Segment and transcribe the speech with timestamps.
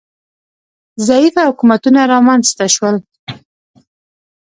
[1.07, 2.95] ضعیفه حکومتونه رامنځ ته شول